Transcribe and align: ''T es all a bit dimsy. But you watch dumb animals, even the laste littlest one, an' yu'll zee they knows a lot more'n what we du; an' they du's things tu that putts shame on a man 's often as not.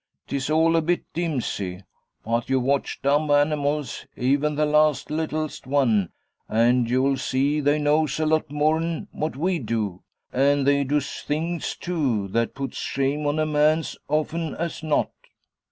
''T 0.27 0.35
es 0.37 0.49
all 0.49 0.75
a 0.75 0.81
bit 0.81 1.03
dimsy. 1.13 1.83
But 2.25 2.49
you 2.49 2.59
watch 2.59 2.99
dumb 3.03 3.29
animals, 3.29 4.07
even 4.15 4.55
the 4.55 4.65
laste 4.65 5.11
littlest 5.11 5.67
one, 5.67 6.09
an' 6.49 6.87
yu'll 6.87 7.17
zee 7.17 7.59
they 7.61 7.77
knows 7.77 8.19
a 8.19 8.25
lot 8.25 8.49
more'n 8.49 9.09
what 9.11 9.37
we 9.37 9.59
du; 9.59 10.01
an' 10.33 10.63
they 10.63 10.83
du's 10.83 11.21
things 11.21 11.75
tu 11.75 12.27
that 12.29 12.55
putts 12.55 12.77
shame 12.79 13.27
on 13.27 13.37
a 13.37 13.45
man 13.45 13.83
's 13.83 13.95
often 14.09 14.55
as 14.55 14.81
not. 14.81 15.11